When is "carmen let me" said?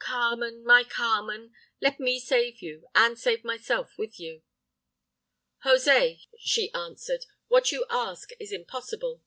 0.82-2.18